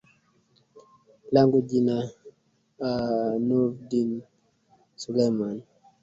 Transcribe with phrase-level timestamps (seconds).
[1.33, 1.95] langu jina
[2.87, 2.89] a
[3.47, 4.11] nurdin
[5.01, 5.57] suleman